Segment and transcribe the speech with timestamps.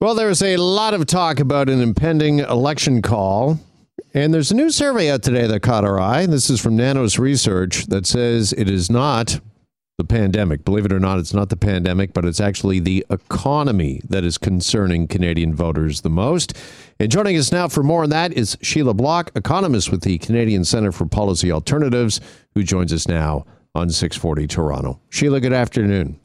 [0.00, 3.60] Well, there's a lot of talk about an impending election call.
[4.14, 6.24] And there's a new survey out today that caught our eye.
[6.24, 9.38] This is from Nanos Research that says it is not
[9.98, 10.64] the pandemic.
[10.64, 14.38] Believe it or not, it's not the pandemic, but it's actually the economy that is
[14.38, 16.56] concerning Canadian voters the most.
[16.98, 20.64] And joining us now for more on that is Sheila Block, economist with the Canadian
[20.64, 22.22] Center for Policy Alternatives,
[22.54, 23.44] who joins us now
[23.74, 24.98] on 640 Toronto.
[25.10, 26.18] Sheila, good afternoon.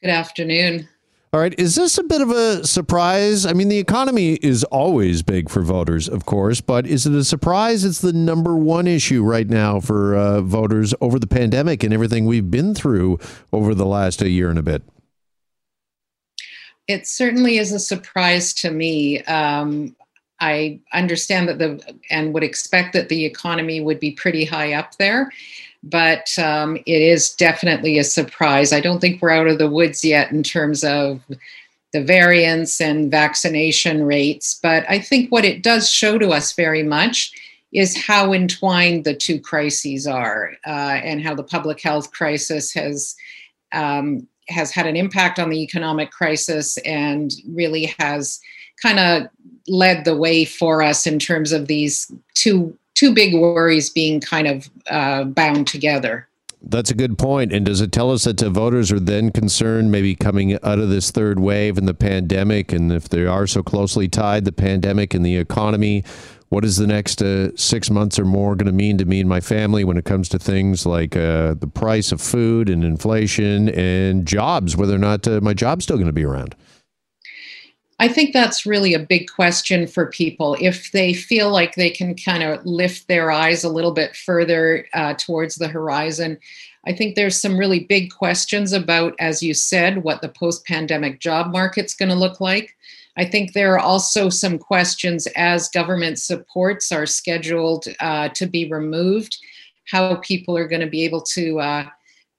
[0.00, 0.88] Good afternoon.
[1.30, 1.54] All right.
[1.58, 3.44] Is this a bit of a surprise?
[3.44, 7.22] I mean, the economy is always big for voters, of course, but is it a
[7.22, 11.92] surprise it's the number one issue right now for uh, voters over the pandemic and
[11.92, 13.18] everything we've been through
[13.52, 14.82] over the last a year and a bit?
[16.86, 19.22] It certainly is a surprise to me.
[19.24, 19.94] Um,
[20.40, 24.96] I understand that the and would expect that the economy would be pretty high up
[24.96, 25.30] there
[25.82, 28.72] but um, it is definitely a surprise.
[28.72, 31.20] I don't think we're out of the woods yet in terms of
[31.92, 36.82] the variants and vaccination rates, but I think what it does show to us very
[36.82, 37.32] much
[37.72, 43.14] is how entwined the two crises are, uh, and how the public health crisis has
[43.72, 48.40] um, has had an impact on the economic crisis, and really has
[48.82, 49.28] kind of
[49.66, 54.48] led the way for us in terms of these two two big worries being kind
[54.48, 56.28] of uh, bound together.
[56.60, 57.52] That's a good point.
[57.52, 60.88] And does it tell us that the voters are then concerned maybe coming out of
[60.88, 62.72] this third wave and the pandemic?
[62.72, 66.02] And if they are so closely tied, the pandemic and the economy,
[66.48, 69.28] what is the next uh, six months or more going to mean to me and
[69.28, 73.68] my family when it comes to things like uh, the price of food and inflation
[73.68, 76.56] and jobs, whether or not uh, my job's still going to be around?
[78.00, 80.56] I think that's really a big question for people.
[80.60, 84.86] If they feel like they can kind of lift their eyes a little bit further
[84.94, 86.38] uh, towards the horizon,
[86.86, 91.18] I think there's some really big questions about, as you said, what the post pandemic
[91.18, 92.76] job market's going to look like.
[93.16, 98.70] I think there are also some questions as government supports are scheduled uh, to be
[98.70, 99.36] removed,
[99.90, 101.86] how people are going to be able to, uh,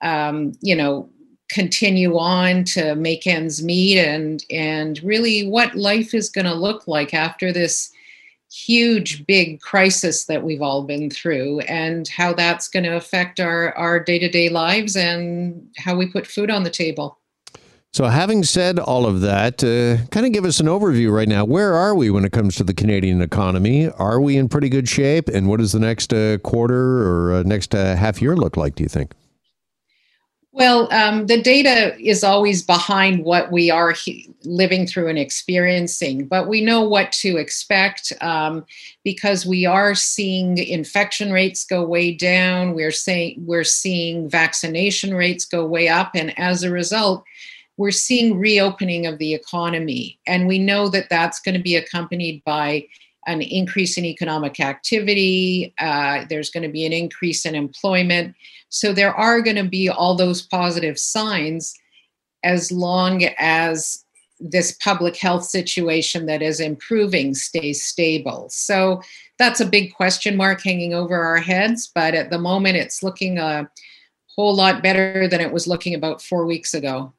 [0.02, 1.09] um, you know,
[1.50, 6.88] continue on to make ends meet and and really what life is going to look
[6.88, 7.92] like after this
[8.52, 13.74] huge big crisis that we've all been through and how that's going to affect our
[13.76, 17.18] our day-to-day lives and how we put food on the table.
[17.92, 21.44] So having said all of that uh, kind of give us an overview right now.
[21.44, 23.90] Where are we when it comes to the canadian economy?
[23.90, 25.28] Are we in pretty good shape?
[25.28, 28.76] And what does the next uh, quarter or uh, next uh, half year look like
[28.76, 29.14] do you think
[30.52, 36.26] well, um, the data is always behind what we are he- living through and experiencing,
[36.26, 38.66] but we know what to expect um,
[39.04, 42.74] because we are seeing infection rates go way down.
[42.74, 47.24] We're saying we're seeing vaccination rates go way up, and as a result,
[47.78, 52.44] we're seeing reopening of the economy, and we know that that's going to be accompanied
[52.44, 52.88] by
[53.30, 55.74] an increase in economic activity.
[55.80, 58.36] Uh, there's going to be an increase in employment.
[58.70, 61.74] So there are going to be all those positive signs
[62.44, 64.04] as long as
[64.40, 68.48] this public health situation that is improving stays stable.
[68.50, 69.02] So
[69.38, 71.92] that's a big question mark hanging over our heads.
[71.94, 73.70] But at the moment, it's looking a
[74.36, 77.14] whole lot better than it was looking about four weeks ago.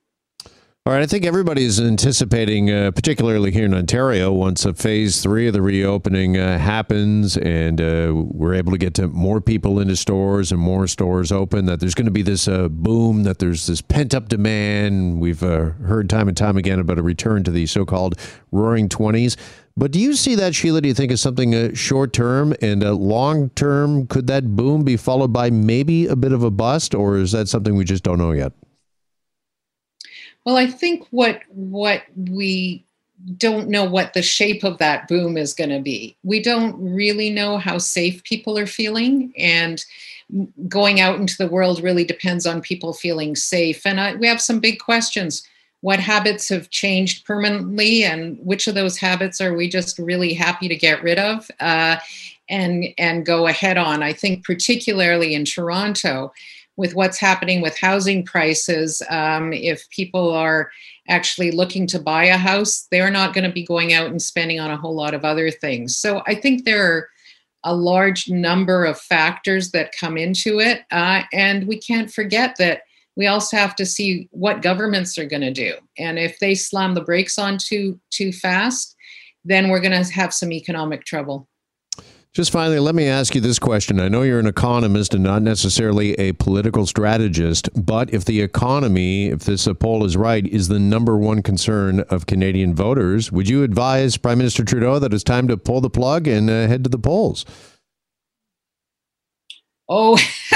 [0.86, 5.46] All right, I think everybody's anticipating, uh, particularly here in Ontario, once a phase three
[5.46, 9.94] of the reopening uh, happens and uh, we're able to get to more people into
[9.94, 13.66] stores and more stores open, that there's going to be this uh, boom, that there's
[13.66, 15.20] this pent up demand.
[15.20, 18.14] We've uh, heard time and time again about a return to the so called
[18.50, 19.36] roaring 20s.
[19.76, 20.80] But do you see that, Sheila?
[20.80, 24.06] Do you think is something uh, short term and long term?
[24.06, 27.48] Could that boom be followed by maybe a bit of a bust, or is that
[27.48, 28.54] something we just don't know yet?
[30.44, 32.84] Well, I think what what we
[33.36, 36.16] don't know what the shape of that boom is going to be.
[36.22, 39.84] We don't really know how safe people are feeling, and
[40.68, 43.84] going out into the world really depends on people feeling safe.
[43.84, 45.46] And I, we have some big questions.
[45.82, 50.68] What habits have changed permanently, and which of those habits are we just really happy
[50.68, 51.96] to get rid of uh,
[52.48, 54.02] and and go ahead on?
[54.02, 56.32] I think particularly in Toronto,
[56.80, 60.70] with what's happening with housing prices, um, if people are
[61.08, 64.58] actually looking to buy a house, they're not going to be going out and spending
[64.58, 65.94] on a whole lot of other things.
[65.94, 67.08] So I think there are
[67.64, 70.80] a large number of factors that come into it.
[70.90, 72.80] Uh, and we can't forget that
[73.14, 75.74] we also have to see what governments are going to do.
[75.98, 78.96] And if they slam the brakes on too too fast,
[79.44, 81.46] then we're going to have some economic trouble.
[82.32, 83.98] Just finally, let me ask you this question.
[83.98, 89.26] I know you're an economist and not necessarily a political strategist, but if the economy,
[89.26, 93.64] if this poll is right, is the number one concern of Canadian voters, would you
[93.64, 96.90] advise Prime Minister Trudeau that it's time to pull the plug and uh, head to
[96.90, 97.44] the polls?
[99.88, 100.16] Oh,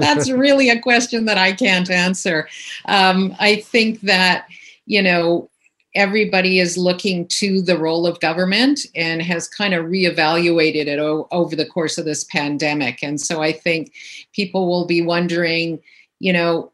[0.00, 2.48] that's really a question that I can't answer.
[2.86, 4.48] Um, I think that,
[4.86, 5.48] you know,
[5.94, 11.28] everybody is looking to the role of government and has kind of reevaluated it o-
[11.30, 13.02] over the course of this pandemic.
[13.02, 13.92] And so I think
[14.32, 15.80] people will be wondering,
[16.18, 16.72] you know,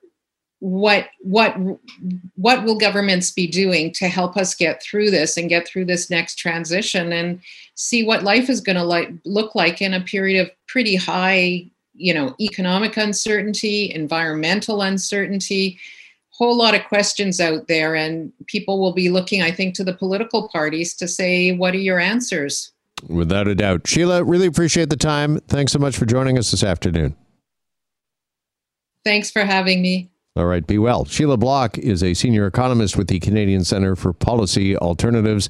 [0.60, 1.56] what what
[2.36, 6.10] what will governments be doing to help us get through this and get through this
[6.10, 7.40] next transition and
[7.76, 11.64] see what life is going to like look like in a period of pretty high
[11.94, 15.78] you know economic uncertainty environmental uncertainty
[16.40, 19.92] whole lot of questions out there and people will be looking i think to the
[19.92, 22.72] political parties to say what are your answers?
[23.08, 23.86] Without a doubt.
[23.86, 25.38] Sheila really appreciate the time.
[25.48, 27.16] Thanks so much for joining us this afternoon.
[29.04, 30.10] Thanks for having me.
[30.36, 31.04] All right be well.
[31.04, 35.48] Sheila block is a senior economist with the canadian centre for policy alternatives